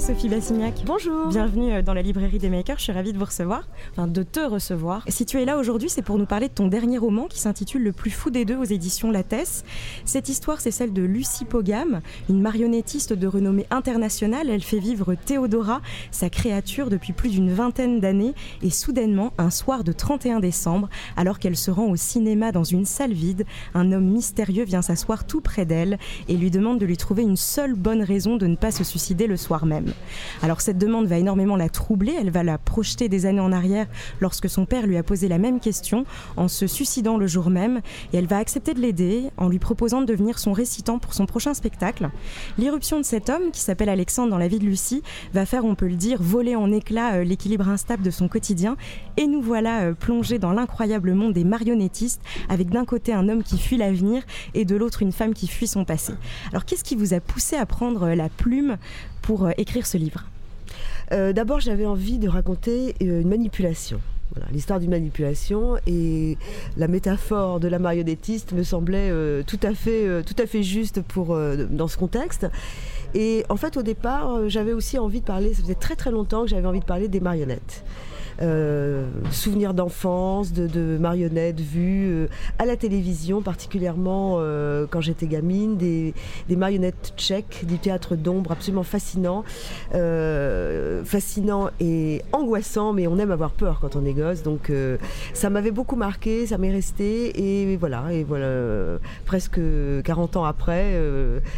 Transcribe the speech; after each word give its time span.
Sophie 0.00 0.28
Bassignac. 0.28 0.82
Bonjour. 0.86 1.28
Bienvenue 1.28 1.72
euh, 1.72 1.82
dans 1.82 1.92
la 1.92 2.00
librairie 2.00 2.38
des 2.38 2.48
makers. 2.48 2.78
Je 2.78 2.84
suis 2.84 2.92
ravie 2.92 3.12
de 3.12 3.18
vous 3.18 3.26
recevoir, 3.26 3.68
enfin 3.90 4.06
de 4.06 4.22
te 4.22 4.40
recevoir. 4.40 5.04
Si 5.08 5.26
tu 5.26 5.40
es 5.40 5.44
là 5.44 5.58
aujourd'hui, 5.58 5.90
c'est 5.90 6.02
pour 6.02 6.18
nous 6.18 6.24
parler 6.24 6.48
de 6.48 6.54
ton 6.54 6.66
dernier 6.66 6.96
roman 6.96 7.26
qui 7.26 7.38
s'intitule 7.38 7.82
Le 7.82 7.92
plus 7.92 8.10
fou 8.10 8.30
des 8.30 8.44
deux 8.44 8.56
aux 8.56 8.64
éditions 8.64 9.10
Lattès. 9.10 9.64
Cette 10.04 10.28
histoire, 10.28 10.60
c'est 10.60 10.70
celle 10.70 10.92
de 10.92 11.02
Lucie 11.02 11.44
Pogam, 11.44 12.00
une 12.30 12.40
marionnettiste 12.40 13.12
de 13.12 13.26
renommée 13.26 13.66
internationale. 13.70 14.48
Elle 14.48 14.62
fait 14.62 14.78
vivre 14.78 15.14
Théodora, 15.14 15.82
sa 16.10 16.30
créature, 16.30 16.88
depuis 16.88 17.12
plus 17.12 17.30
d'une 17.30 17.52
vingtaine 17.52 18.00
d'années. 18.00 18.34
Et 18.62 18.70
soudainement, 18.70 19.32
un 19.36 19.50
soir 19.50 19.84
de 19.84 19.92
31 19.92 20.40
décembre, 20.40 20.88
alors 21.16 21.38
qu'elle 21.38 21.56
se 21.56 21.70
rend 21.70 21.86
au 21.86 21.96
cinéma 21.96 22.50
dans 22.50 22.64
une 22.64 22.86
salle 22.86 23.12
vide, 23.12 23.44
un 23.74 23.92
homme 23.92 24.08
mystérieux 24.08 24.64
vient 24.64 24.82
s'asseoir 24.82 25.26
tout 25.26 25.42
près 25.42 25.66
d'elle 25.66 25.98
et 26.28 26.36
lui 26.36 26.50
demande 26.50 26.78
de 26.78 26.86
lui 26.86 26.96
trouver 26.96 27.22
une 27.22 27.36
seule 27.36 27.74
bonne 27.74 28.02
raison 28.02 28.36
de 28.36 28.46
ne 28.46 28.56
pas 28.56 28.70
se 28.70 28.84
suicider 28.84 29.26
le 29.26 29.36
soir 29.36 29.66
même. 29.66 29.81
Alors 30.42 30.60
cette 30.60 30.78
demande 30.78 31.06
va 31.06 31.18
énormément 31.18 31.56
la 31.56 31.68
troubler, 31.68 32.14
elle 32.18 32.30
va 32.30 32.42
la 32.42 32.58
projeter 32.58 33.08
des 33.08 33.26
années 33.26 33.40
en 33.40 33.52
arrière 33.52 33.86
lorsque 34.20 34.48
son 34.48 34.66
père 34.66 34.86
lui 34.86 34.96
a 34.96 35.02
posé 35.02 35.28
la 35.28 35.38
même 35.38 35.60
question 35.60 36.04
en 36.36 36.48
se 36.48 36.66
suicidant 36.66 37.16
le 37.16 37.26
jour 37.26 37.50
même 37.50 37.80
et 38.12 38.16
elle 38.16 38.26
va 38.26 38.38
accepter 38.38 38.74
de 38.74 38.80
l'aider 38.80 39.30
en 39.36 39.48
lui 39.48 39.58
proposant 39.58 40.00
de 40.00 40.06
devenir 40.06 40.38
son 40.38 40.52
récitant 40.52 40.98
pour 40.98 41.14
son 41.14 41.26
prochain 41.26 41.54
spectacle. 41.54 42.10
L'irruption 42.58 42.98
de 42.98 43.04
cet 43.04 43.30
homme 43.30 43.50
qui 43.52 43.60
s'appelle 43.60 43.88
Alexandre 43.88 44.30
dans 44.30 44.38
la 44.38 44.48
vie 44.48 44.58
de 44.58 44.64
Lucie 44.64 45.02
va 45.32 45.46
faire, 45.46 45.64
on 45.64 45.74
peut 45.74 45.88
le 45.88 45.96
dire, 45.96 46.22
voler 46.22 46.56
en 46.56 46.70
éclats 46.72 47.14
euh, 47.14 47.24
l'équilibre 47.24 47.68
instable 47.68 48.02
de 48.02 48.10
son 48.10 48.28
quotidien 48.28 48.76
et 49.16 49.26
nous 49.26 49.42
voilà 49.42 49.82
euh, 49.82 49.94
plongés 49.94 50.38
dans 50.38 50.52
l'incroyable 50.52 51.14
monde 51.14 51.32
des 51.32 51.44
marionnettistes 51.44 52.20
avec 52.48 52.70
d'un 52.70 52.84
côté 52.84 53.12
un 53.12 53.28
homme 53.28 53.42
qui 53.42 53.58
fuit 53.58 53.76
l'avenir 53.76 54.22
et 54.54 54.64
de 54.64 54.76
l'autre 54.76 55.02
une 55.02 55.12
femme 55.12 55.34
qui 55.34 55.46
fuit 55.46 55.66
son 55.66 55.84
passé. 55.84 56.12
Alors 56.50 56.64
qu'est-ce 56.64 56.84
qui 56.84 56.96
vous 56.96 57.14
a 57.14 57.20
poussé 57.20 57.56
à 57.56 57.66
prendre 57.66 58.08
la 58.08 58.28
plume 58.28 58.76
pour 59.22 59.46
euh, 59.46 59.50
écrire 59.56 59.86
ce 59.86 59.96
livre 59.96 60.24
euh, 61.12 61.32
D'abord, 61.32 61.60
j'avais 61.60 61.86
envie 61.86 62.18
de 62.18 62.28
raconter 62.28 62.94
euh, 63.02 63.22
une 63.22 63.28
manipulation. 63.28 64.00
l'histoire 64.50 64.80
d'une 64.80 64.90
manipulation 64.90 65.76
et 65.86 66.36
la 66.76 66.88
métaphore 66.88 67.60
de 67.60 67.68
la 67.68 67.78
marionnettiste 67.78 68.52
me 68.52 68.62
semblait 68.62 69.10
tout, 69.46 69.60
à 69.62 69.74
fait, 69.74 70.22
tout 70.24 70.36
à 70.38 70.46
fait 70.46 70.62
juste 70.62 71.02
pour, 71.02 71.38
dans 71.70 71.88
ce 71.88 71.98
contexte. 71.98 72.46
Et 73.14 73.44
en 73.50 73.56
fait, 73.56 73.76
au 73.76 73.82
départ, 73.82 74.48
j'avais 74.48 74.72
aussi 74.72 74.98
envie 74.98 75.20
de 75.20 75.26
parler, 75.26 75.52
ça 75.52 75.62
faisait 75.62 75.74
très 75.74 75.96
très 75.96 76.10
longtemps 76.10 76.42
que 76.44 76.48
j'avais 76.48 76.66
envie 76.66 76.80
de 76.80 76.86
parler 76.86 77.08
des 77.08 77.20
marionnettes. 77.20 77.84
Euh, 78.40 79.06
souvenirs 79.30 79.74
d'enfance, 79.74 80.52
de, 80.52 80.98
marionnettes 80.98 81.60
vues 81.60 82.08
euh, 82.10 82.26
à 82.58 82.64
la 82.64 82.76
télévision, 82.76 83.42
particulièrement 83.42 84.36
euh, 84.38 84.86
quand 84.90 85.00
j'étais 85.00 85.26
gamine, 85.26 85.76
des, 85.76 86.14
marionnettes 86.50 87.14
tchèques, 87.16 87.64
du 87.66 87.78
théâtre 87.78 88.16
d'ombre 88.16 88.52
absolument 88.52 88.82
fascinant, 88.82 89.44
fascinant 91.04 91.70
et 91.80 92.22
angoissant, 92.32 92.92
mais 92.92 93.06
on 93.06 93.18
aime 93.18 93.30
avoir 93.30 93.52
peur 93.52 93.78
quand 93.80 93.96
on 93.96 94.04
est 94.04 94.12
gosse, 94.12 94.42
donc 94.42 94.70
ça 95.32 95.50
m'avait 95.50 95.70
beaucoup 95.70 95.96
marqué, 95.96 96.46
ça 96.46 96.58
m'est 96.58 96.70
resté, 96.70 97.70
et 97.72 97.76
voilà, 97.76 98.12
et 98.12 98.22
voilà, 98.22 98.98
presque 99.24 99.60
40 100.04 100.36
ans 100.36 100.44
après, 100.44 100.94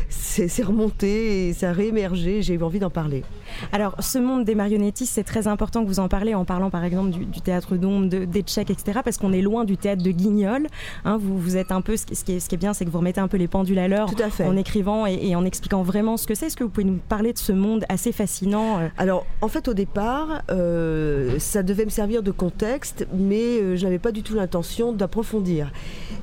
c'est 0.08 0.62
remonté 0.62 1.48
et 1.48 1.52
ça 1.52 1.70
a 1.70 1.72
réémergé, 1.72 2.42
j'ai 2.42 2.54
eu 2.54 2.62
envie 2.62 2.78
d'en 2.78 2.90
parler. 2.90 3.24
Alors, 3.72 3.96
ce 3.98 4.18
monde 4.18 4.44
des 4.44 4.54
marionnettistes, 4.54 5.12
c'est 5.12 5.24
très 5.24 5.48
important 5.48 5.82
que 5.82 5.88
vous 5.88 6.00
en 6.00 6.08
parlez 6.08 6.34
en 6.34 6.44
parlant 6.44 6.70
par 6.74 6.82
exemple 6.82 7.10
du, 7.10 7.40
théâtre 7.40 7.76
d'ombre, 7.76 8.08
de, 8.08 8.24
des 8.24 8.42
Tchèques, 8.42 8.70
etc. 8.70 8.98
Parce 9.04 9.16
qu'on 9.16 9.32
est 9.32 9.42
loin 9.42 9.64
du 9.64 9.76
théâtre 9.76 10.02
de 10.02 10.10
Guignol. 10.10 10.66
Hein. 11.04 11.18
vous, 11.18 11.38
vous 11.38 11.56
êtes 11.56 11.70
un 11.70 11.80
peu, 11.80 11.96
ce 11.96 12.04
qui, 12.04 12.16
ce 12.16 12.24
qui, 12.24 12.32
est, 12.32 12.58
bien, 12.58 12.74
c'est 12.74 12.84
que 12.84 12.90
vous 12.90 12.98
remettez 12.98 13.20
un 13.20 13.28
peu 13.28 13.36
les 13.36 13.46
pendules 13.46 13.78
à 13.78 13.86
l'heure 13.86 14.10
en 14.40 14.56
écrivant 14.56 15.06
et, 15.06 15.36
en 15.36 15.44
expliquant 15.44 15.84
vraiment 15.84 16.16
ce 16.16 16.26
que 16.26 16.34
c'est. 16.34 16.46
Est-ce 16.46 16.56
que 16.56 16.64
vous 16.64 16.70
pouvez 16.70 16.82
nous 16.82 16.98
parler 17.08 17.32
de 17.32 17.38
ce 17.38 17.52
monde 17.52 17.84
assez 17.88 18.10
fascinant 18.10 18.80
euh? 18.80 18.88
Alors, 18.98 19.24
en 19.40 19.46
fait, 19.46 19.68
au 19.68 19.74
départ, 19.74 20.42
euh, 20.50 21.38
ça 21.38 21.62
devait 21.62 21.84
me 21.84 21.90
servir 21.90 22.24
de 22.24 22.32
contexte, 22.32 23.06
mais 23.14 23.60
euh, 23.60 23.76
je 23.76 23.84
n'avais 23.84 24.00
pas 24.00 24.10
du 24.10 24.24
tout 24.24 24.34
l'intention 24.34 24.90
d'approfondir. 24.92 25.70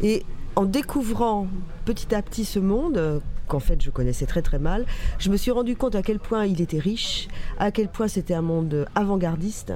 Et 0.02 0.26
en 0.58 0.66
découvrant 0.66 1.48
petit 1.86 2.14
à 2.14 2.22
petit 2.22 2.44
ce 2.44 2.60
monde, 2.60 3.22
qu'en 3.52 3.60
fait 3.60 3.82
je 3.82 3.90
connaissais 3.90 4.26
très 4.26 4.42
très 4.42 4.60
mal, 4.60 4.86
je 5.20 5.30
me 5.30 5.36
suis 5.36 5.52
rendu 5.52 5.76
compte 5.76 5.96
à 5.96 6.02
quel 6.02 6.20
point 6.20 6.46
il 6.46 6.62
était 6.62 6.80
riche, 6.80 7.28
à 7.60 7.70
quel 7.72 7.90
point 7.90 8.08
c'était 8.08 8.34
un 8.34 8.42
monde 8.42 8.86
avant-gardiste, 8.96 9.74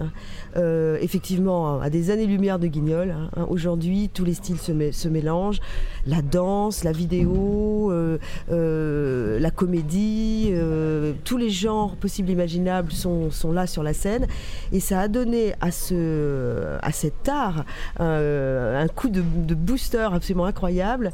euh, 0.56 0.98
effectivement 1.02 1.82
à 1.82 1.90
des 1.90 2.10
années-lumière 2.10 2.58
de 2.58 2.68
Guignol. 2.68 3.12
Hein. 3.12 3.46
Aujourd'hui, 3.50 4.10
tous 4.14 4.24
les 4.24 4.34
styles 4.34 4.60
se, 4.60 5.08
mélangent, 5.10 5.60
la 6.08 6.22
danse, 6.22 6.86
la 6.86 6.94
vidéo, 6.94 7.92
euh, 7.92 8.18
euh, 8.50 9.40
la 9.40 9.52
comédie, 9.52 10.54
tous 11.26 11.38
les 11.38 11.50
genres 11.50 11.98
possibles 11.98 12.30
imaginables 12.30 12.94
sont, 12.94 13.30
là 13.52 13.68
sur 13.68 13.84
la 13.84 13.94
scène, 13.94 14.26
et 14.72 14.80
ça 14.80 15.02
a 15.02 15.08
donné 15.10 15.54
à, 15.60 15.72
ce, 15.72 16.78
à 16.82 16.94
cet 16.94 17.28
art 17.28 17.66
un 18.00 18.88
coup 18.88 19.10
de, 19.10 19.22
booster 19.22 20.08
absolument 20.14 20.46
incroyable 20.46 21.12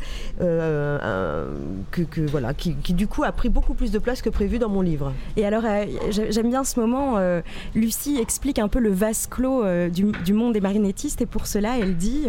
qui, 2.53 2.94
du 2.94 3.07
coup 3.07 3.23
a 3.23 3.31
pris 3.31 3.50
beaucoup 3.50 3.73
plus 3.73 3.91
de 3.91 4.00
place 4.00 4.22
que 4.22 4.29
prévu 4.29 4.59
dans 4.59 4.69
mon 4.69 4.81
livre. 4.81 5.13
Et 5.38 5.45
alors, 5.45 5.63
euh, 5.66 5.85
j'aime 6.09 6.50
bien 6.50 6.63
ce 6.63 6.79
moment, 6.79 7.17
euh, 7.17 7.41
Lucie 7.75 8.17
explique 8.19 8.59
un 8.59 8.67
peu 8.67 8.79
le 8.79 8.91
vase 8.91 9.28
clos 9.28 9.63
euh, 9.63 9.89
du, 9.89 10.34
monde 10.34 10.53
des 10.53 10.61
marionnettistes, 10.61 11.22
et 11.22 11.25
pour 11.25 11.47
cela, 11.47 11.78
elle 11.79 11.95
dit... 11.97 12.28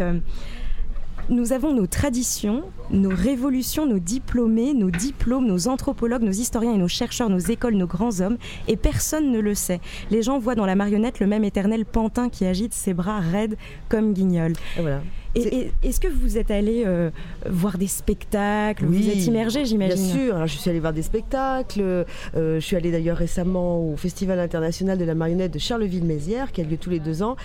Nous 1.29 1.53
avons 1.53 1.73
nos 1.73 1.87
traditions, 1.87 2.63
nos 2.91 3.15
révolutions, 3.15 3.85
nos 3.85 3.99
diplômés, 3.99 4.73
nos 4.73 4.91
diplômes, 4.91 5.47
nos 5.47 5.69
anthropologues, 5.69 6.21
nos 6.21 6.33
historiens 6.33 6.73
et 6.73 6.77
nos 6.77 6.89
chercheurs, 6.89 7.29
nos 7.29 7.39
écoles, 7.39 7.75
nos 7.75 7.87
grands 7.87 8.19
hommes, 8.19 8.37
et 8.67 8.75
personne 8.75 9.31
ne 9.31 9.39
le 9.39 9.55
sait. 9.55 9.79
Les 10.11 10.21
gens 10.21 10.37
voient 10.37 10.55
dans 10.55 10.65
la 10.65 10.75
marionnette 10.75 11.21
le 11.21 11.27
même 11.27 11.45
éternel 11.45 11.85
pantin 11.85 12.27
qui 12.27 12.45
agite 12.45 12.73
ses 12.73 12.93
bras 12.93 13.21
raides 13.21 13.55
comme 13.87 14.11
guignol. 14.11 14.51
voilà. 14.77 14.99
Et, 15.35 15.71
est-ce 15.81 15.99
que 15.99 16.07
vous 16.07 16.37
êtes 16.37 16.51
allé 16.51 16.83
euh, 16.85 17.09
voir 17.49 17.77
des 17.77 17.87
spectacles? 17.87 18.85
Vous 18.85 19.09
êtes 19.09 19.25
immergé, 19.25 19.65
j'imagine 19.65 19.95
Bien 19.95 20.13
sûr, 20.13 20.47
je 20.47 20.57
suis 20.57 20.69
allée 20.69 20.79
voir 20.79 20.93
des 20.93 21.01
spectacles. 21.01 21.81
Euh, 21.81 22.05
je 22.35 22.59
suis 22.59 22.75
allée 22.75 22.91
d'ailleurs 22.91 23.17
récemment 23.17 23.79
au 23.79 23.97
Festival 23.97 24.39
international 24.39 24.97
de 24.97 25.05
la 25.05 25.15
marionnette 25.15 25.51
de 25.51 25.59
Charleville-Mézières, 25.59 26.51
qui 26.51 26.61
a 26.61 26.63
lieu 26.63 26.77
tous 26.77 26.91
les 26.91 26.99
deux 26.99 27.23
ans, 27.23 27.35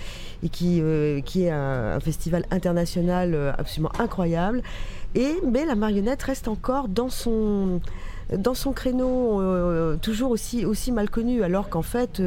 et 0.43 0.49
qui, 0.49 0.79
euh, 0.81 1.21
qui 1.21 1.43
est 1.43 1.51
un, 1.51 1.99
festival 1.99 2.45
international 2.51 3.53
absolument 3.57 3.91
incroyable. 3.99 4.61
Et, 5.15 5.35
mais 5.45 5.65
la 5.65 5.75
marionnette 5.75 6.21
reste 6.23 6.47
encore 6.47 6.87
dans 6.87 7.09
son 7.09 7.81
dans 8.37 8.53
son 8.53 8.73
créneau 8.73 9.41
toujours 9.97 10.29
aussi, 10.29 10.63
aussi 10.63 10.91
mal 10.91 11.09
connu, 11.09 11.41
alors 11.41 11.67
qu'en 11.67 11.81
fait, 11.81 12.21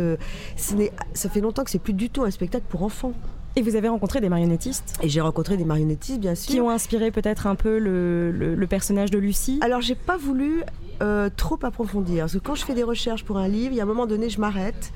ça 0.56 1.28
fait 1.30 1.40
longtemps 1.40 1.62
que 1.62 1.70
c'est 1.70 1.78
plus 1.78 1.92
du 1.92 2.10
tout 2.10 2.24
un 2.24 2.30
spectacle 2.32 2.64
pour 2.68 2.82
enfants. 2.82 3.12
Et 3.54 3.62
vous 3.62 3.76
avez 3.76 3.88
rencontré 3.88 4.20
des 4.20 4.30
marionnettistes? 4.30 4.94
Et 5.02 5.08
j'ai 5.08 5.20
rencontré 5.20 5.56
des 5.56 5.64
marionnettistes, 5.64 6.20
bien 6.20 6.34
sûr. 6.34 6.50
Qui 6.50 6.60
ont 6.60 6.70
inspiré 6.70 7.10
peut-être 7.10 7.46
un 7.46 7.54
peu 7.54 7.78
le, 7.78 8.66
personnage 8.66 9.10
de 9.10 9.18
Lucie? 9.18 9.58
Alors, 9.60 9.82
j'ai 9.82 9.94
pas 9.94 10.16
voulu 10.16 10.62
euh, 11.02 11.28
trop 11.36 11.58
approfondir. 11.62 12.24
Parce 12.24 12.32
que 12.34 12.38
quand 12.38 12.54
je 12.54 12.64
fais 12.64 12.74
des 12.74 12.82
recherches 12.82 13.24
pour 13.24 13.36
un 13.36 13.48
livre, 13.48 13.72
il 13.72 13.76
y 13.76 13.80
a 13.80 13.82
un 13.82 13.86
moment 13.86 14.06
donné, 14.06 14.30
je 14.30 14.40
m'arrête 14.40 14.92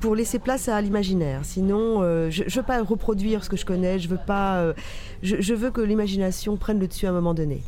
pour 0.00 0.14
laisser 0.14 0.38
place 0.38 0.68
à 0.68 0.80
l'imaginaire. 0.80 1.40
Sinon, 1.44 2.02
euh, 2.02 2.30
je 2.30 2.44
ne 2.44 2.50
veux 2.50 2.62
pas 2.62 2.82
reproduire 2.82 3.42
ce 3.42 3.48
que 3.48 3.56
je 3.56 3.64
connais. 3.64 3.98
Je 3.98 4.08
veux, 4.08 4.18
pas, 4.18 4.58
euh, 4.58 4.74
je, 5.22 5.54
veux 5.54 5.70
que 5.70 5.80
l'imagination 5.80 6.56
prenne 6.56 6.78
le 6.78 6.88
dessus 6.88 7.06
à 7.06 7.10
un 7.10 7.12
moment 7.12 7.34
donné. 7.34 7.62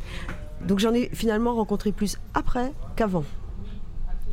Donc, 0.67 0.77
j'en 0.77 0.93
ai 0.93 1.09
finalement 1.13 1.55
rencontré 1.55 1.91
plus 1.91 2.19
après 2.35 2.71
qu'avant. 2.95 3.23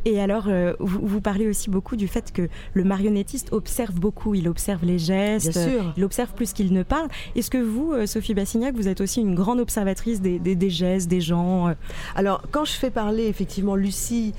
Et 0.09 0.19
alors, 0.19 0.45
euh, 0.47 0.73
vous, 0.79 1.21
parlez 1.21 1.47
aussi 1.47 1.69
beaucoup 1.69 1.95
du 1.95 2.07
fait 2.07 2.31
que 2.33 2.49
le 2.73 2.83
marionnettiste 2.83 3.53
observe 3.53 3.93
beaucoup. 3.93 4.33
Il 4.33 4.49
observe 4.49 4.83
les 4.83 4.97
gestes, 4.97 5.59
il 5.95 6.03
observe 6.03 6.33
plus 6.33 6.51
qu'il 6.51 6.73
ne 6.73 6.81
parle. 6.81 7.09
Est-ce 7.35 7.51
que 7.51 7.59
vous, 7.59 7.93
euh, 7.93 8.07
Sophie 8.07 8.33
Bassignac, 8.33 8.73
vous 8.73 8.87
êtes 8.87 9.01
aussi 9.01 9.21
une 9.21 9.35
grande 9.35 9.59
observatrice 9.59 10.19
des, 10.19 10.69
gestes, 10.69 11.07
des 11.07 11.21
gens 11.21 11.67
euh? 11.67 11.73
Alors, 12.15 12.41
quand 12.49 12.65
je 12.65 12.71
fais 12.71 12.89
parler 12.89 13.27
effectivement 13.27 13.75
Lucie, 13.75 14.33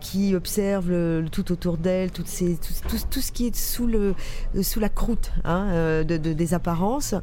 qui 0.00 0.34
observe 0.34 0.88
le, 0.88 1.26
tout 1.30 1.52
autour 1.52 1.76
d'elle, 1.76 2.10
tout, 2.10 2.22
tout, 2.22 3.20
ce 3.20 3.32
qui 3.32 3.46
est 3.46 3.56
sous, 3.56 3.86
le, 3.86 4.14
sous 4.62 4.80
la 4.80 4.88
croûte 4.88 5.32
hein, 5.44 6.02
de, 6.02 6.16
des 6.16 6.54
apparences, 6.54 7.14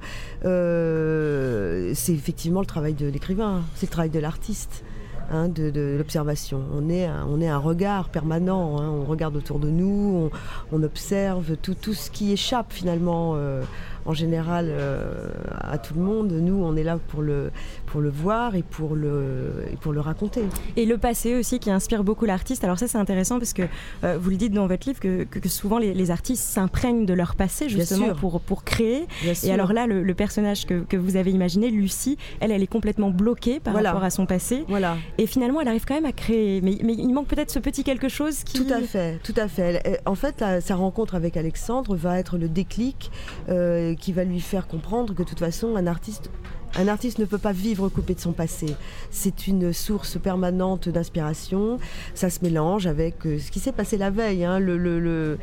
c'est 0.44 2.14
effectivement 2.14 2.60
le 2.60 2.68
travail 2.68 2.94
de 2.94 3.08
l'écrivain, 3.08 3.64
c'est 3.76 3.88
le 3.88 3.92
travail 3.92 4.12
de 4.12 4.20
l'artiste. 4.20 4.84
Hein, 5.32 5.48
de, 5.50 5.96
l'observation. 5.98 6.62
On 6.74 6.90
est, 6.90 7.06
un, 7.06 7.26
on 7.30 7.42
est 7.42 7.48
un 7.48 7.58
regard 7.58 8.10
permanent, 8.10 8.80
hein. 8.80 8.90
on 8.90 9.06
regarde 9.06 9.36
autour 9.36 9.60
de 9.60 9.70
nous, 9.70 10.30
on, 10.72 10.84
observe 10.84 11.58
tout, 11.58 11.76
tout, 11.76 11.94
ce 11.94 12.12
qui 12.12 12.32
échappe 12.32 12.72
finalement. 12.72 13.34
Euh, 13.36 13.64
en 14.06 14.14
général 14.14 14.68
euh, 14.70 15.30
à 15.60 15.78
tout 15.78 15.94
le 15.96 16.02
monde. 16.02 16.32
Nous, 16.32 16.64
on 16.64 16.76
est 16.76 16.84
là 16.84 16.98
pour 17.08 17.22
le, 17.22 17.52
pour 17.86 18.02
le 18.02 18.10
voir 18.10 18.56
et 18.56 18.64
pour 18.64 18.96
le, 18.96 19.66
et 19.72 19.76
pour 19.78 19.94
le 19.94 20.00
raconter. 20.00 20.44
Et 20.76 20.86
le 20.86 20.98
passé 20.98 21.36
aussi 21.36 21.60
qui 21.60 21.72
inspire 21.72 22.04
beaucoup 22.04 22.26
l'artiste. 22.26 22.64
Alors 22.64 22.80
ça, 22.80 22.88
c'est 22.88 22.98
intéressant 22.98 23.40
parce 23.40 23.54
que 23.54 23.64
euh, 24.04 24.18
vous 24.20 24.30
le 24.30 24.36
dites 24.36 24.54
dans 24.54 24.68
votre 24.68 24.88
livre 24.88 25.00
que, 25.00 25.24
que, 25.24 25.50
souvent 25.50 25.78
les, 25.78 26.12
artistes 26.12 26.44
s'imprègnent 26.44 27.06
de 27.06 27.14
leur 27.14 27.36
passé 27.36 27.68
justement 27.68 28.14
pour, 28.14 28.40
pour 28.40 28.64
créer. 28.64 29.08
et 29.44 29.52
alors 29.52 29.74
là, 29.74 29.88
le, 29.88 30.14
personnage 30.14 30.66
que, 30.66 30.84
que, 30.84 30.98
vous 30.98 31.16
avez 31.16 31.32
imaginé, 31.32 31.70
Lucie, 31.70 32.18
elle, 32.40 32.52
elle 32.52 32.62
est 32.62 32.68
complètement 32.68 33.10
bloquée 33.10 33.60
par 33.60 33.74
rapport 33.74 34.04
à 34.04 34.10
son 34.10 34.26
passé. 34.26 34.64
Voilà. 34.68 34.98
Et 35.18 35.26
finalement, 35.26 35.62
elle 35.62 35.68
arrive 35.68 35.86
quand 35.86 35.96
même 35.96 36.06
à 36.06 36.12
créer. 36.12 36.62
Mais, 36.62 36.78
mais 36.84 36.94
il 36.94 37.12
manque 37.12 37.28
peut-être 37.28 37.52
ce 37.52 37.60
petit 37.60 37.84
quelque 37.84 38.08
chose 38.08 38.44
qui... 38.44 38.66
Tout 38.66 38.74
à 38.74 38.82
fait, 38.82 39.20
tout 39.24 39.34
à 39.36 39.48
fait. 39.48 40.02
en 40.06 40.16
fait, 40.16 40.44
sa 40.62 40.76
rencontre 40.76 41.16
avec 41.16 41.38
Alexandre 41.38 41.96
va 41.96 42.20
être 42.20 42.38
le 42.38 42.48
déclic 42.48 43.12
euh, 43.50 43.95
qui 43.96 44.14
va 44.14 44.24
lui 44.24 44.40
faire 44.40 44.68
comprendre 44.68 45.14
que 45.14 45.24
de 45.24 45.28
toute 45.28 45.40
façon, 45.40 45.76
un 45.76 45.88
artiste 45.88 46.30
un 46.78 46.88
artiste 46.88 47.20
ne 47.20 47.26
peut 47.26 47.38
pas 47.38 47.54
vivre 47.54 47.90
coupé 47.90 48.16
de 48.16 48.20
son 48.20 48.34
passé. 48.34 48.76
C'est 49.10 49.48
une 49.48 49.72
source 49.74 50.18
permanente 50.20 50.90
d'inspiration. 50.90 51.80
Ça 52.14 52.30
se 52.30 52.40
mélange 52.44 52.88
avec 52.88 53.26
euh, 53.26 53.40
ce 53.40 53.50
qui 53.52 53.60
s'est 53.60 53.72
passé 53.72 53.98
la 53.98 54.10
veille. 54.10 54.44
Hein. 54.44 54.60
Le, 54.60 55.38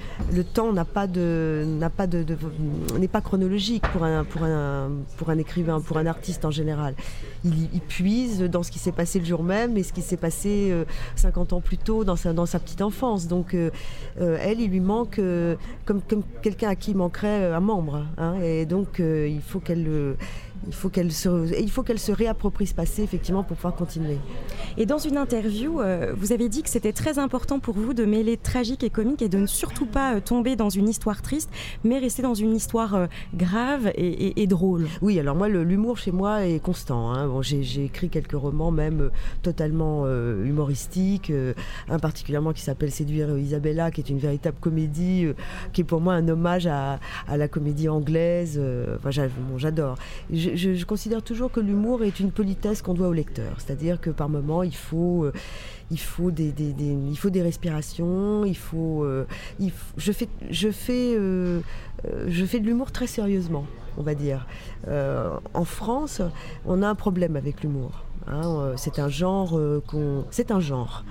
temps 0.53 0.73
n'a 0.73 0.85
pas 0.85 1.07
de, 1.07 1.65
n'est 2.99 3.09
pas 3.09 3.21
chronologique 3.21 3.85
pour 3.93 4.05
un, 4.05 4.25
pour 4.25 4.45
un, 4.45 4.91
pour 5.17 5.31
un 5.31 5.39
écrivain, 5.39 5.81
pour 5.81 5.97
un 5.97 6.07
artiste 6.07 6.45
en 6.45 6.51
général. 6.51 6.95
Il, 7.45 7.69
il 7.73 7.81
puise 7.81 8.41
dans 8.43 8.63
ce 8.63 8.71
qui 8.71 8.79
s'est 8.79 8.93
passé 8.93 9.19
le 9.19 9.25
jour 9.25 9.43
même 9.43 9.77
et 9.77 9.83
ce 9.83 9.93
qui 9.93 10.03
s'est 10.03 10.17
passé 10.17 10.75
50 11.17 11.53
euh, 11.53 11.57
ans 11.57 11.61
plus 11.61 11.79
tôt 11.79 12.05
dans 12.05 12.17
sa, 12.17 12.33
dans 12.33 12.47
sa 12.47 12.59
petite 12.59 12.83
enfance. 12.83 13.27
Donc, 13.27 13.55
euh, 13.55 13.71
elle, 14.19 14.61
il 14.61 14.71
lui 14.71 14.81
manque 14.81 15.21
comme, 15.85 16.03
comme 16.03 16.23
quelqu'un 16.43 16.69
à 16.69 16.77
qui 16.77 16.95
manquerait 16.95 17.53
un 17.53 17.61
membre. 17.61 18.05
Hein. 18.19 18.35
Et 18.43 18.67
donc, 18.67 18.99
il 18.99 19.41
faut 19.41 19.61
qu'elle 19.61 19.85
le 19.85 20.17
il 20.67 20.75
faut 20.75 20.89
qu'elle 20.89 21.13
se, 21.13 21.61
il 21.61 21.71
faut 21.71 21.83
qu'elle 21.83 21.99
se 21.99 22.13
réapproprie 22.13 22.67
ce 22.67 22.75
passé 22.75 23.03
effectivement 23.03 23.43
pour 23.43 23.57
pouvoir 23.57 23.75
continuer. 23.75 24.19
Et 24.77 24.87
dans 24.87 24.99
une 24.99 25.17
interview, 25.17 25.81
euh, 25.81 26.13
vous 26.17 26.33
avez 26.33 26.49
dit 26.49 26.63
que 26.63 26.69
c'était 26.69 26.93
très 26.93 27.19
important 27.19 27.59
pour 27.59 27.75
vous 27.75 27.95
de 27.95 28.05
mêler 28.05 28.37
tragique 28.37 28.85
et 28.85 28.91
comique 28.91 29.23
et 29.23 29.29
de 29.29 29.39
ne 29.39 29.47
surtout 29.47 29.87
pas 29.87 30.15
euh, 30.15 30.21
tomber 30.21 30.57
dans 30.57 30.71
une 30.71 30.89
histoire 30.89 31.21
triste, 31.23 31.51
mais 31.85 31.99
rester 31.99 32.23
dans 32.23 32.35
une 32.35 32.55
histoire 32.55 32.95
euh, 32.95 33.07
grave 33.35 33.91
et, 33.97 34.47
drôle. 34.47 34.87
Oui, 35.01 35.19
alors 35.19 35.37
moi 35.37 35.49
l'humour 35.49 35.97
chez 35.97 36.11
moi 36.11 36.47
est 36.47 36.59
constant. 36.59 37.13
Hein. 37.13 37.29
Bon, 37.29 37.43
j'ai, 37.43 37.85
écrit 37.85 38.09
quelques 38.09 38.33
romans 38.33 38.71
même 38.71 39.11
totalement 39.43 40.07
humoristiques, 40.07 41.33
un 41.89 41.99
particulièrement 41.99 42.53
qui 42.53 42.61
s'appelle 42.61 42.91
Séduire 42.91 43.39
Isabella, 43.39 43.91
qui 43.91 44.01
est 44.01 44.11
une 44.11 44.19
véritable 44.19 44.57
comédie, 44.61 45.27
qui 45.73 45.83
est 45.83 45.85
pour 45.85 46.01
moi 46.01 46.15
un 46.15 46.29
hommage 46.29 46.67
à, 46.67 46.99
la 47.29 47.49
comédie 47.49 47.89
anglaise. 47.89 48.61
Enfin, 48.97 49.11
j'adore 49.57 49.97
je, 50.55 50.85
considère 50.85 51.23
toujours 51.23 51.51
que 51.51 51.61
l'humour 51.61 52.05
est 52.05 52.21
une 52.21 52.31
politesse 52.31 52.83
qu'on 52.83 52.95
doit 52.95 53.09
au 53.09 53.13
lecteur. 53.13 53.55
C'est-à-dire 53.59 54.01
que 54.01 54.11
par 54.11 54.29
moments, 54.29 54.63
il 54.63 54.75
faut, 54.75 55.25
euh, 55.25 55.33
il 55.91 55.99
faut, 55.99 56.31
des, 56.31 56.53
il 56.59 57.17
faut 57.17 57.31
des 57.31 57.43
respirations, 57.43 58.45
il 58.45 58.57
faut, 58.57 59.05
euh, 59.05 59.25
je 59.97 60.13
fais, 60.13 60.29
je 60.51 60.71
fais, 60.71 61.15
euh, 61.17 61.61
je 62.27 62.45
fais 62.45 62.61
de 62.61 62.67
l'humour 62.67 62.93
très 62.93 63.07
sérieusement, 63.07 63.67
on 63.97 64.03
va 64.03 64.15
dire. 64.15 64.47
en 64.89 65.65
France, 65.65 66.23
on 66.67 66.83
a 66.83 66.89
un 66.89 66.95
problème 66.95 67.37
avec 67.37 67.63
l'humour. 67.63 68.05
Hein. 68.29 68.75
c'est 68.77 69.01
un 69.01 69.09
genre 69.09 69.59
c'est 70.31 70.53
un 70.53 70.61
genre. 70.61 71.05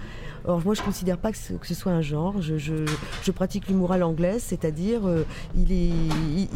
Or, 0.45 0.61
moi, 0.65 0.73
je 0.73 0.81
ne 0.81 0.85
considère 0.85 1.17
pas 1.17 1.31
que 1.31 1.37
ce, 1.37 1.73
soit 1.73 1.91
un 1.91 2.01
genre. 2.01 2.41
Je, 2.41 3.31
pratique 3.31 3.67
l'humour 3.67 3.91
à 3.91 3.97
l'anglaise, 3.97 4.43
c'est-à-dire, 4.43 5.05
euh, 5.05 5.23
il 5.55 5.71
est. 5.71 5.91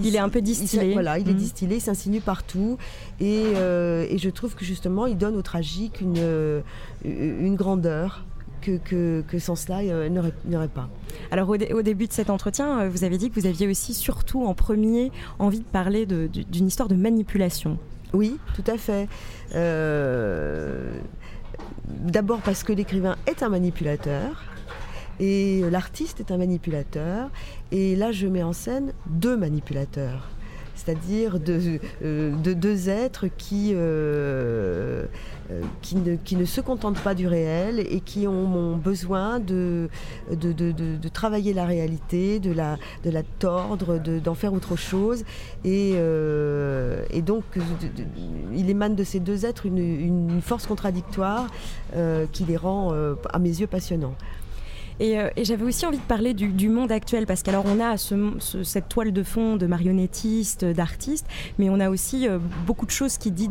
Il, 0.03 0.15
est 0.15 0.19
un 0.19 0.29
peu 0.29 0.41
distillé. 0.41 0.93
voilà, 0.93 1.19
il 1.19 1.29
est 1.29 1.33
mhm. 1.33 1.37
distillé, 1.37 1.75
il 1.75 1.81
s'insinue 1.81 2.21
partout. 2.21 2.77
Euh, 3.21 4.05
et, 4.09 4.17
je 4.17 4.29
trouve 4.29 4.55
que 4.55 4.65
justement, 4.65 5.05
il 5.05 5.17
donne 5.17 5.35
au 5.35 5.41
tragique 5.41 6.01
une, 6.01 6.17
euh, 6.17 6.61
une 7.03 7.55
grandeur. 7.55 8.25
Que, 8.61 9.21
que, 9.21 9.37
sans 9.37 9.55
cela, 9.55 9.83
il 9.83 10.11
n'y 10.47 10.55
aurait 10.55 10.67
pas. 10.67 10.89
Alors 11.29 11.47
au, 11.49 11.81
début 11.83 12.07
de 12.07 12.11
cet 12.11 12.31
entretien, 12.31 12.87
vous 12.87 13.03
avez 13.03 13.19
dit 13.19 13.29
que 13.29 13.39
vous 13.39 13.45
aviez 13.45 13.67
aussi 13.67 13.93
surtout 13.93 14.43
en 14.43 14.55
premier 14.55 15.11
envie 15.37 15.59
de 15.59 15.65
parler 15.65 16.07
d'une 16.07 16.65
histoire 16.65 16.89
de 16.89 16.95
manipulation. 16.95 17.77
Oui, 18.11 18.39
tout 18.55 18.63
à 18.65 18.79
fait. 18.79 19.07
D'abord 21.87 22.41
parce 22.41 22.63
que 22.63 22.73
l'écrivain 22.73 23.15
est 23.27 23.43
un 23.43 23.49
manipulateur 23.49 24.43
et 25.19 25.61
l'artiste 25.69 26.19
est 26.19 26.31
un 26.31 26.37
manipulateur. 26.37 27.29
Et 27.71 27.95
là, 27.95 28.11
je 28.11 28.27
mets 28.27 28.43
en 28.43 28.53
scène 28.53 28.93
deux 29.07 29.37
manipulateurs 29.37 30.29
c'est-à-dire 30.85 31.39
de, 31.39 31.79
euh, 32.03 32.31
deux 32.35 32.89
êtres 32.89 33.25
qui, 33.37 33.71
euh, 33.73 35.05
euh, 35.51 35.61
qui, 35.81 35.95
ne, 36.35 36.45
se 36.45 36.61
contentent 36.61 36.99
pas 36.99 37.15
du 37.15 37.27
réel 37.27 37.79
et 37.79 38.01
qui 38.01 38.27
ont, 38.27 38.75
besoin 38.77 39.39
de 39.39 39.89
de, 40.31 40.51
de, 40.51 41.07
travailler 41.07 41.53
la 41.53 41.65
réalité, 41.65 42.39
de 42.39 42.51
la, 42.51 42.77
de 43.03 43.11
tordre, 43.39 43.97
d'en 43.97 44.35
faire 44.35 44.53
autre 44.53 44.75
chose. 44.75 45.23
Et, 45.63 45.95
donc, 47.21 47.43
il 48.53 48.69
émane 48.69 48.95
de 48.95 49.03
ces 49.03 49.19
deux 49.19 49.45
êtres 49.45 49.65
une 49.65 50.41
force 50.41 50.67
contradictoire 50.67 51.47
qui 52.31 52.43
les 52.45 52.57
rend, 52.57 52.93
à 53.31 53.39
mes 53.39 53.49
yeux, 53.49 53.67
passionnants. 53.67 54.15
Euh, 55.01 55.29
et, 55.35 55.45
j'avais 55.45 55.63
aussi 55.63 55.85
envie 55.85 55.97
de 55.97 56.03
parler 56.03 56.33
du, 56.33 56.69
monde 56.69 56.91
actuel, 56.91 57.25
parce 57.25 57.43
qu'alors 57.43 57.65
on 57.65 57.79
a 57.79 57.95
cette 57.97 58.89
toile 58.89 59.11
de 59.11 59.23
fond 59.23 59.55
de 59.55 59.67
marionnettistes, 59.67 60.65
d'artistes, 60.65 61.27
mais 61.59 61.69
on 61.69 61.79
a 61.79 61.89
aussi 61.89 62.27
euh, 62.27 62.39
beaucoup 62.65 62.85
de 62.85 62.91
choses 62.91 63.17
qui 63.17 63.31
dit, 63.31 63.49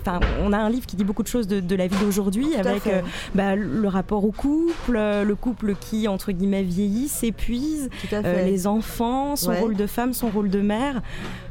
enfin, 0.00 0.20
on 0.42 0.52
a 0.52 0.58
un 0.58 0.70
livre 0.70 0.86
qui 0.86 0.96
dit 0.96 1.04
beaucoup 1.04 1.22
de 1.22 1.28
choses 1.28 1.46
de, 1.46 1.76
la 1.76 1.86
vie 1.86 1.96
d'aujourd'hui, 1.98 2.54
avec 2.56 2.86
euh, 2.86 3.02
bah, 3.34 3.54
le 3.56 3.88
rapport 3.88 4.24
au 4.24 4.32
couple, 4.32 4.98
le 4.98 5.34
couple 5.34 5.74
qui 5.74 6.08
entre 6.08 6.32
guillemets 6.32 6.62
vieillit, 6.62 7.08
s'épuise, 7.08 7.90
les 8.12 8.66
enfants, 8.66 9.36
son 9.36 9.52
rôle 9.52 9.76
de 9.76 9.86
femme, 9.86 10.12
son 10.12 10.28
rôle 10.28 10.50
de 10.50 10.60
mère. 10.60 11.02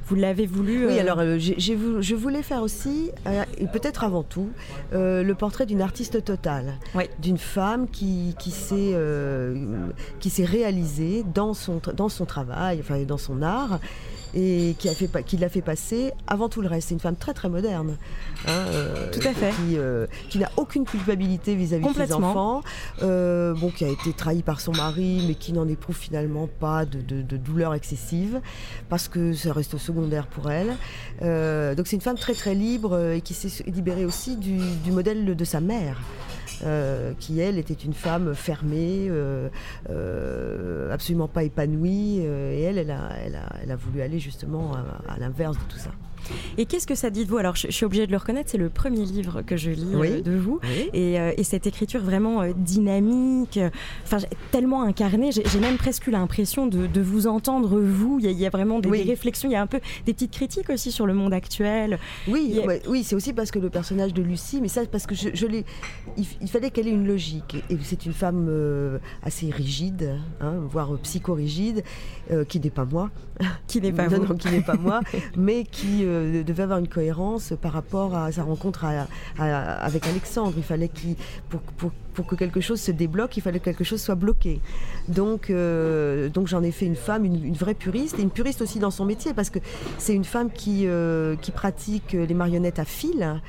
Vous 0.08 0.16
l'avez 0.16 0.46
voulu. 0.46 0.88
Oui, 0.88 1.00
alors 1.00 1.20
je 1.20 2.16
voulais 2.16 2.44
faire 2.44 2.62
aussi, 2.62 3.12
et 3.58 3.68
peut-être 3.68 4.04
avant 4.04 4.24
tout, 4.24 4.50
le 4.92 5.34
portrait 5.34 5.66
d'une 5.66 5.82
artiste 5.82 6.24
totale, 6.24 6.74
d'une 7.20 7.38
femme 7.38 7.88
qui, 7.90 8.36
qui 8.40 8.52
s'est 8.52 8.94
euh, 8.94 9.56
qui 10.20 10.30
s'est 10.30 10.46
réalisé 10.46 11.24
dans 11.34 11.54
son, 11.54 11.82
dans 11.96 12.10
son 12.10 12.26
travail, 12.26 12.80
enfin 12.80 13.04
dans 13.04 13.18
son 13.18 13.42
art, 13.42 13.80
et 14.36 14.76
qui, 14.78 14.90
a 14.90 14.94
fait, 14.94 15.10
qui 15.24 15.38
l'a 15.38 15.50
fait 15.50 15.62
passer 15.62 16.12
avant 16.28 16.50
tout 16.50 16.62
le 16.62 16.68
reste. 16.68 16.90
C'est 16.90 16.94
une 16.94 17.00
femme 17.00 17.16
très 17.16 17.34
très 17.34 17.50
moderne. 17.50 17.98
Hein, 18.48 18.52
euh, 18.52 19.12
tout 19.12 19.26
à 19.26 19.34
fait. 19.34 19.52
Qui, 19.52 19.78
euh, 19.78 20.08
qui 20.30 20.40
n'a 20.40 20.52
aucune 20.58 20.86
culpabilité 20.86 21.56
vis-à-vis 21.56 21.88
de 21.88 21.94
ses 21.94 22.14
enfants, 22.14 22.62
bon, 23.02 23.72
qui 23.76 23.86
a 23.86 23.90
été 23.90 24.14
trahie 24.14 24.44
par 24.44 24.60
son 24.60 24.74
mari, 24.74 25.24
mais 25.28 25.36
qui 25.36 25.54
n'en 25.54 25.68
éprouve 25.68 25.98
finalement 25.98 26.48
pas 26.60 26.86
de, 26.86 27.00
de, 27.00 27.38
douleur 27.38 27.74
excessive, 27.74 28.42
parce 28.90 29.08
que 29.08 29.34
ça 29.34 29.54
reste 29.54 29.78
secondaire 29.78 30.28
pour 30.28 30.52
elle. 30.52 30.76
donc 31.76 31.88
c'est 31.88 31.96
une 31.96 32.02
femme 32.02 32.18
très 32.18 32.34
très 32.34 32.56
libre 32.56 33.12
et 33.12 33.22
qui 33.22 33.34
s'est 33.34 33.64
libérée 33.64 34.06
aussi 34.06 34.36
du, 34.36 34.58
du 34.84 34.92
modèle 34.92 35.36
de 35.36 35.46
sa 35.46 35.62
mère. 35.62 36.00
Euh, 36.64 37.14
qui 37.20 37.40
elle 37.40 37.58
était 37.58 37.74
une 37.74 37.94
femme 37.94 38.34
fermée, 38.34 39.08
euh, 39.10 39.50
euh, 39.90 40.92
absolument 40.94 41.28
pas 41.28 41.44
épanouie, 41.44 42.20
et 42.20 42.62
elle, 42.62 42.92
a, 42.92 43.76
voulu 43.76 44.02
aller 44.02 44.20
justement 44.20 44.74
à 45.08 45.20
l'inverse 45.20 45.58
de 45.58 45.64
tout 45.64 45.78
ça. 45.78 45.92
Et 46.58 46.66
qu'est-ce 46.66 46.88
que 46.88 46.96
ça 46.96 47.10
dit 47.10 47.26
de 47.26 47.30
vous? 47.30 47.38
Alors, 47.38 47.56
je, 47.56 47.70
suis 47.70 47.86
obligée 47.86 48.08
de 48.08 48.12
le 48.12 48.18
reconnaître, 48.18 48.50
c'est 48.50 48.58
le 48.58 48.70
premier 48.70 49.06
livre 49.06 49.42
que 49.42 49.58
je 49.58 49.72
lis 49.72 49.94
euh, 49.94 50.22
de 50.22 50.36
vous. 50.36 50.60
Euh, 50.94 51.32
et, 51.38 51.44
cette 51.44 51.68
écriture 51.68 52.02
vraiment 52.02 52.42
euh, 52.42 52.54
dynamique, 52.56 53.60
enfin, 54.04 54.18
tellement 54.52 54.84
incarnée, 54.84 55.32
j'ai 55.32 55.60
même 55.60 55.78
presque 55.78 56.08
eu 56.08 56.12
l'impression 56.12 56.68
de, 56.68 57.02
vous 57.02 57.28
entendre, 57.28 57.80
vous. 57.80 58.20
Il 58.22 58.32
y, 58.32 58.46
a, 58.46 58.50
vraiment 58.50 58.80
des, 58.80 58.90
réflexions, 58.90 59.50
il 59.50 59.54
y 59.54 59.56
a 59.56 59.62
un 59.62 59.68
peu 59.68 59.80
des 60.06 60.14
petites 60.14 60.32
critiques 60.32 60.70
aussi 60.70 60.92
sur 60.92 61.06
le 61.06 61.14
monde 61.14 61.34
actuel. 61.34 62.00
Oui, 62.28 62.60
oui 62.88 63.04
c'est 63.04 63.16
aussi 63.16 63.34
parce 63.34 63.52
que 63.52 63.60
le 63.60 63.70
personnage 63.70 64.14
de 64.14 64.22
Lucie, 64.22 64.60
mais 64.62 64.68
ça, 64.68 64.86
parce 64.86 65.06
que 65.06 65.16
je, 65.16 65.30
je 65.34 65.46
il, 66.18 66.50
fallait 66.50 66.72
qu'elle 66.72 66.88
ait 66.88 66.92
une 66.92 67.08
logique. 67.08 67.58
Et, 67.70 67.78
c'est 67.84 68.06
une 68.06 68.14
femme 68.14 68.50
assez 69.22 69.50
rigide, 69.52 70.18
hein, 70.42 70.56
voire 70.70 70.98
psychorigide, 71.04 71.84
qui 72.48 72.60
n'est 72.60 72.70
pas 72.70 72.86
moi. 72.86 73.12
Qui 73.68 73.82
n'est 73.82 73.92
pas 73.92 74.08
non, 74.08 74.36
qui 74.36 74.50
n'est 74.50 74.62
pas 74.62 74.76
moi, 74.76 75.02
mais 75.38 75.64
qui 75.64 76.06
devait 76.44 76.64
avoir 76.64 76.80
une 76.80 76.88
cohérence 76.88 77.54
par 77.62 77.74
rapport 77.74 78.16
à 78.16 78.32
sa 78.32 78.44
rencontre 78.44 78.86
avec 79.38 80.08
Alexandre. 80.08 80.54
Il 80.58 80.64
fallait 80.64 80.90
pour, 81.50 82.28
que 82.28 82.36
quelque 82.36 82.62
chose 82.62 82.80
se 82.80 82.92
débloque, 82.92 83.38
il 83.38 83.42
fallait 83.42 83.60
que 83.60 83.66
quelque 83.66 83.84
chose 83.84 84.02
soit 84.02 84.16
bloqué. 84.16 84.62
Donc, 85.08 85.50
euh, 85.50 86.30
donc 86.30 86.48
j'en 86.48 86.64
ai 86.64 86.72
fait 86.72 86.86
une 86.86 86.96
femme, 86.96 87.26
une, 87.26 87.54
vraie 87.54 87.74
puriste, 87.74 88.20
et 88.20 88.22
une 88.22 88.32
puriste 88.32 88.62
aussi 88.62 88.80
dans 88.80 88.92
son 88.92 89.06
métier, 89.06 89.34
parce 89.34 89.50
que 89.50 89.60
c'est 89.98 90.14
une 90.14 90.24
femme 90.24 90.52
qui, 90.52 90.88
euh, 90.88 91.36
qui 91.36 91.52
pratique 91.52 92.14
les 92.14 92.34
marionnettes 92.34 92.80
à 92.80 92.86
fil 92.86 93.42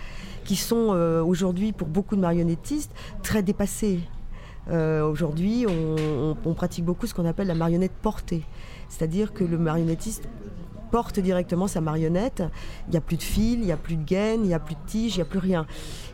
qui 0.44 0.54
sont 0.54 0.94
aujourd'hui 1.26 1.72
pour 1.72 1.88
beaucoup 1.88 2.14
de 2.14 2.20
marionnettistes 2.20 2.92
très 3.24 3.42
dépassées. 3.42 3.98
Aujourd'hui, 4.70 5.66
on, 5.66 6.54
pratique 6.54 6.84
beaucoup 6.84 7.06
ce 7.06 7.14
qu'on 7.14 7.26
appelle 7.26 7.46
la 7.46 7.54
marionnette 7.54 7.92
portée, 8.02 8.42
c'est-à-dire 8.88 9.32
que 9.32 9.44
le 9.44 9.58
marionnettiste 9.58 10.28
porte 10.90 11.20
directement 11.20 11.66
sa 11.66 11.80
marionnette. 11.80 12.42
Il 12.88 12.92
n'y 12.92 12.96
a 12.96 13.00
plus 13.00 13.16
de 13.16 13.22
fil, 13.22 13.60
il 13.60 13.66
n'y 13.66 13.72
a 13.72 13.76
plus 13.76 13.96
de 13.96 14.04
gaine, 14.04 14.40
il 14.42 14.48
n'y 14.48 14.54
a 14.54 14.58
plus 14.58 14.74
de 14.74 14.80
tige, 14.86 15.14
il 15.14 15.18
n'y 15.18 15.22
a 15.22 15.26
plus 15.26 15.38
rien. 15.38 15.66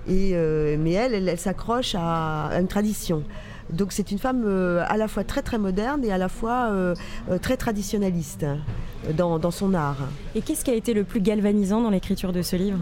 Et, 0.08 0.34
mais 0.78 0.92
elle, 0.92 1.28
elle, 1.28 1.38
s'accroche 1.38 1.94
à, 1.96 2.50
une 2.58 2.68
tradition. 2.68 3.22
Donc 3.72 3.92
c'est 3.92 4.10
une 4.10 4.18
femme 4.18 4.44
euh, 4.46 4.84
à 4.88 4.96
la 4.96 5.08
fois 5.08 5.24
très 5.24 5.42
très 5.42 5.58
moderne 5.58 6.04
et 6.04 6.12
à 6.12 6.18
la 6.18 6.28
fois 6.28 6.68
euh, 6.70 6.94
euh, 7.30 7.38
très 7.38 7.56
traditionnaliste 7.56 8.44
dans, 9.16 9.50
son 9.50 9.74
art. 9.74 10.08
Et 10.34 10.42
qu'est-ce 10.42 10.64
qui 10.64 10.70
a 10.70 10.74
été 10.74 10.94
le 10.94 11.04
plus 11.04 11.20
galvanisant 11.20 11.80
dans 11.80 11.90
l'écriture 11.90 12.32
de 12.32 12.42
ce 12.42 12.56
livre? 12.56 12.78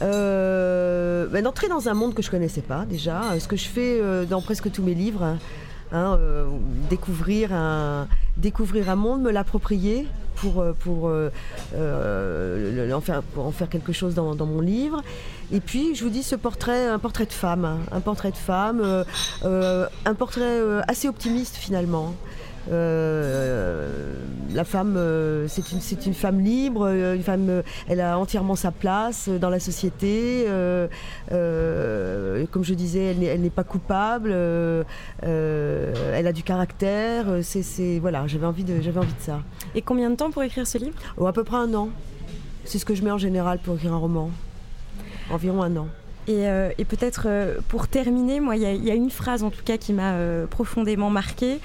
Ben, 0.00 1.42
D'entrer 1.42 1.68
dans 1.68 1.88
un 1.88 1.94
monde 1.94 2.14
que 2.14 2.22
je 2.22 2.30
connaissais 2.30 2.62
pas 2.62 2.84
déjà, 2.84 3.22
ce 3.38 3.48
que 3.48 3.56
je 3.56 3.68
fais 3.68 4.00
dans 4.26 4.40
presque 4.40 4.70
tous 4.70 4.82
mes 4.82 4.94
livres, 4.94 5.36
hein, 5.92 6.18
découvrir, 6.90 7.52
un, 7.52 8.08
découvrir 8.36 8.90
un 8.90 8.96
monde, 8.96 9.22
me 9.22 9.30
l'approprier 9.30 10.06
pour, 10.36 10.64
pour, 10.80 11.10
en 13.36 13.50
faire, 13.50 13.68
quelque 13.68 13.92
chose 13.92 14.14
dans, 14.14 14.46
mon 14.46 14.60
livre. 14.60 15.02
Et 15.50 15.60
puis, 15.60 15.94
je 15.94 16.04
vous 16.04 16.10
dis, 16.10 16.22
ce 16.22 16.36
portrait, 16.36 16.88
un 16.88 16.98
portrait 16.98 17.24
de 17.24 17.32
femme, 17.32 17.64
hein. 17.64 17.78
un 17.90 18.00
portrait 18.00 18.30
de 18.30 18.36
femme, 18.36 18.80
euh, 18.82 19.04
euh, 19.44 19.86
un 20.04 20.14
portrait 20.14 20.42
euh, 20.42 20.82
assez 20.88 21.08
optimiste 21.08 21.56
finalement. 21.56 22.14
La 22.70 24.64
femme, 24.64 24.98
c'est 25.48 25.72
une, 25.72 25.80
une, 26.06 26.14
femme 26.14 26.40
libre, 26.40 26.88
une 26.88 27.22
femme, 27.22 27.62
elle 27.88 28.00
a 28.00 28.18
entièrement 28.18 28.56
sa 28.56 28.70
place 28.70 29.28
dans 29.28 29.50
la 29.50 29.60
société. 29.60 30.46
comme 31.28 32.64
je 32.64 32.74
disais, 32.74 33.16
elle 33.20 33.40
n'est 33.40 33.50
pas 33.50 33.64
coupable. 33.64 34.32
elle 35.22 36.26
a 36.26 36.32
du 36.32 36.42
caractère. 36.42 37.26
C'est, 37.42 37.98
voilà, 38.00 38.26
j'avais 38.26 38.46
envie 38.46 38.64
de, 38.64 38.80
j'avais 38.80 39.00
envie 39.00 39.14
de 39.14 39.22
ça. 39.22 39.40
Et 39.74 39.82
combien 39.82 40.10
de 40.10 40.16
temps 40.16 40.30
pour 40.30 40.42
écrire 40.42 40.66
ce 40.66 40.78
livre? 40.78 40.98
Oh, 41.16 41.26
À 41.26 41.32
peu 41.32 41.44
près 41.44 41.56
un 41.56 41.72
an. 41.74 41.90
C'est 42.64 42.78
ce 42.78 42.84
que 42.84 42.94
je 42.94 43.02
mets 43.02 43.10
en 43.10 43.18
général 43.18 43.60
pour 43.60 43.76
écrire 43.76 43.94
un 43.94 43.98
roman 43.98 44.30
environ 45.30 45.62
un 45.62 45.76
an. 45.76 45.88
Et, 46.28 46.46
euh, 46.46 46.70
peut-être 46.88 47.24
euh, 47.26 47.56
pour 47.68 47.88
terminer, 47.88 48.38
moi, 48.38 48.56
il 48.56 48.62
y, 48.62 48.90
a 48.90 48.94
une 48.94 49.10
phrase 49.10 49.42
en 49.42 49.50
tout 49.50 49.62
cas 49.64 49.78
qui 49.78 49.94
m'a 49.94 50.12
euh, 50.12 50.46
profondément 50.46 51.10
marquée. 51.10 51.58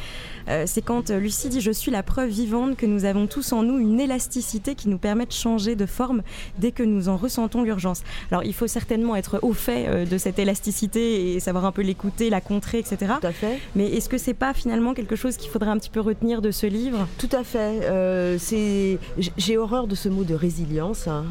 c'est 0.66 0.82
quand 0.82 1.10
Lucie 1.10 1.50
dit 1.50 1.62
Je 1.62 1.72
suis 1.72 1.92
la 1.92 2.04
preuve 2.04 2.30
vivante 2.30 2.76
que 2.76 2.86
nous 2.86 3.06
avons 3.06 3.28
tous 3.28 3.54
en 3.54 3.64
nous 3.64 3.80
une 3.80 4.00
élasticité 4.00 4.76
qui 4.76 4.90
nous 4.90 4.98
permet 4.98 5.26
de 5.26 5.32
changer 5.32 5.76
de 5.76 5.86
forme 5.86 6.22
dès 6.60 6.72
que 6.72 6.84
nous 6.84 7.08
en 7.08 7.16
ressentons 7.18 7.62
l'urgence. 7.64 8.04
Alors, 8.32 8.44
il 8.44 8.54
faut 8.54 8.68
certainement 8.68 9.16
être 9.16 9.40
au 9.42 9.54
fait 9.54 10.06
de 10.06 10.18
cette 10.18 10.40
élasticité 10.40 11.34
et 11.34 11.40
savoir 11.40 11.66
un 11.66 11.72
peu 11.72 11.82
l'écouter, 11.82 12.30
la 12.30 12.42
contrer, 12.42 12.80
etc. 12.80 12.98
Tout 13.22 13.28
à 13.28 13.32
fait. 13.32 13.60
Mais 13.76 13.88
est-ce 13.88 14.10
que 14.10 14.18
c'est 14.18 14.34
pas 14.34 14.54
finalement 14.54 14.94
quelque 14.94 15.16
chose 15.16 15.38
qu'il 15.38 15.50
faudrait 15.50 15.72
un 15.72 15.78
petit 15.78 15.90
peu 15.90 16.02
retenir 16.02 16.42
de 16.42 16.52
ce 16.52 16.68
livre? 16.68 17.08
Tout 17.18 17.30
à 17.32 17.44
fait. 17.44 18.38
c'est 18.40 18.98
J'ai 19.38 19.58
horreur 19.58 19.88
de 19.88 19.96
ce 19.96 20.10
mot 20.10 20.24
de 20.26 20.36
résilience. 20.36 21.08
Hein. 21.08 21.26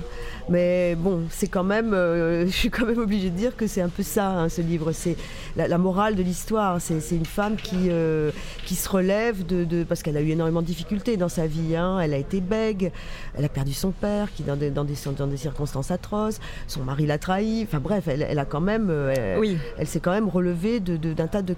Mais 0.49 0.97
bon, 0.97 1.23
c'est 1.31 1.49
quand 1.49 1.65
même, 1.65 1.95
euh, 1.95 2.47
je 2.47 2.53
suis 2.53 2.71
quand 2.71 2.87
même 2.87 2.99
obligée 2.99 3.22
de 3.23 3.29
dire 3.29 3.57
que 3.57 3.67
c'est 3.67 3.81
un 3.81 3.89
peu 3.89 4.03
ça, 4.03 4.29
hein, 4.31 4.49
ce 4.49 4.61
livre. 4.61 4.93
C'est 4.93 5.17
la, 5.57 5.79
morale 5.79 6.15
de 6.15 6.23
l'histoire. 6.23 6.81
C'est 6.81 7.17
une 7.17 7.27
femme 7.27 7.57
qui, 7.57 7.89
euh, 7.89 8.31
qui 8.67 8.75
se 8.75 8.89
relève 8.89 9.45
de, 9.47 9.85
parce 9.85 10.03
qu'elle 10.03 10.17
a 10.17 10.21
eu 10.21 10.31
énormément 10.31 10.63
de 10.63 10.67
difficultés 10.67 11.17
dans 11.17 11.29
sa 11.29 11.47
vie. 11.47 11.77
Hein. 11.77 12.01
Elle 12.01 12.15
a 12.15 12.19
été 12.19 12.41
bègue, 12.41 12.93
elle 13.37 13.45
a 13.45 13.49
perdu 13.49 13.73
son 13.73 13.91
père, 13.91 14.33
qui 14.33 14.43
dans 14.43 14.57
des, 14.57 14.71
dans 14.71 14.85
des, 14.85 14.95
dans 15.17 15.27
des 15.27 15.37
circonstances 15.37 15.91
atroces. 15.91 16.41
Son 16.67 16.85
mari 16.85 17.07
l'a 17.07 17.19
trahi. 17.19 17.65
Enfin 17.67 17.81
bref, 17.81 18.09
elle, 18.09 18.39
a 18.39 18.45
quand 18.45 18.61
même, 18.61 18.89
euh, 18.91 19.37
oui. 19.39 19.57
elle, 19.79 19.87
s'est 19.87 20.01
quand 20.01 20.13
même 20.13 20.29
relevée 20.29 20.81
d'un 20.81 21.27
tas 21.27 21.43
de, 21.43 21.55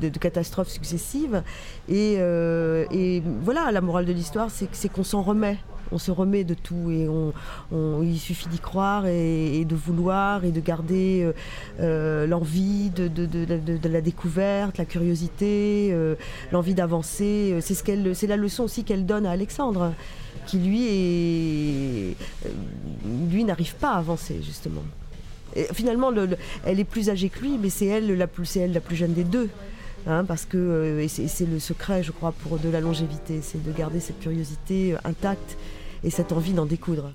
de, 0.00 0.18
catastrophes 0.18 0.68
successives. 0.68 1.42
Et, 1.88 2.14
et 2.14 3.22
voilà, 3.42 3.70
la 3.72 3.80
morale 3.80 4.04
de 4.04 4.12
l'histoire, 4.12 4.48
c'est 4.50 4.88
qu'on 4.88 5.04
s'en 5.04 5.22
remet 5.22 5.58
on 5.92 5.98
se 5.98 6.10
remet 6.10 6.44
de 6.44 6.54
tout 6.54 6.90
et 6.90 7.08
il 8.02 8.18
suffit 8.18 8.48
d'y 8.48 8.58
croire 8.58 9.06
et, 9.06 9.64
de 9.64 9.74
vouloir 9.74 10.44
et 10.44 10.50
de 10.50 10.60
garder 10.60 11.22
euh, 11.22 11.32
euh, 11.80 12.26
l'envie 12.26 12.90
de, 12.90 13.88
la 13.88 14.00
découverte, 14.00 14.78
la 14.78 14.84
curiosité, 14.84 15.90
euh, 15.92 16.14
l'envie 16.52 16.74
d'avancer. 16.74 17.56
C'est 17.60 17.74
ce 17.74 17.82
qu'elle, 17.82 18.14
c'est 18.14 18.26
la 18.26 18.36
leçon 18.36 18.64
aussi 18.64 18.84
qu'elle 18.84 19.06
donne 19.06 19.26
à 19.26 19.30
Alexandre, 19.30 19.92
qui 20.46 20.58
lui 20.58 22.16
n'arrive 23.44 23.74
pas 23.76 23.92
à 23.92 23.98
avancer 23.98 24.40
justement. 24.42 24.82
finalement, 25.72 26.12
elle 26.64 26.80
est 26.80 26.84
plus 26.84 27.10
âgée 27.10 27.28
que 27.28 27.40
lui, 27.40 27.58
mais 27.60 27.70
c'est 27.70 27.86
elle 27.86 28.16
la 28.16 28.26
plus, 28.26 28.56
elle 28.56 28.72
la 28.72 28.80
plus 28.80 28.96
jeune 28.96 29.12
des 29.12 29.24
deux. 29.24 29.48
Hein, 30.06 30.24
parce 30.24 30.46
que 30.46 31.06
c'est 31.08 31.46
le 31.46 31.58
secret, 31.58 32.02
je 32.02 32.12
crois, 32.12 32.32
pour 32.32 32.58
de 32.58 32.68
la 32.68 32.80
longévité, 32.80 33.40
c'est 33.42 33.62
de 33.62 33.72
garder 33.72 34.00
cette 34.00 34.20
curiosité 34.20 34.94
intacte 35.04 35.58
et 36.02 36.10
cette 36.10 36.32
envie 36.32 36.52
d'en 36.52 36.66
découdre. 36.66 37.12